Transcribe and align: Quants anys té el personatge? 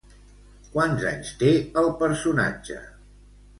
Quants 0.75 1.05
anys 1.09 1.35
té 1.43 1.53
el 1.83 1.93
personatge? 2.01 2.83